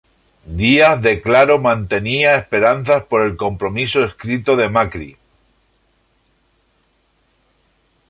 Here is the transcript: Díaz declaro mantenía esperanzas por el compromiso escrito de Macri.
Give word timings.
Díaz 0.59 0.99
declaro 1.03 1.59
mantenía 1.59 2.35
esperanzas 2.35 3.03
por 3.05 3.21
el 3.21 3.37
compromiso 3.37 4.03
escrito 4.03 4.55
de 4.55 4.67
Macri. 4.67 5.17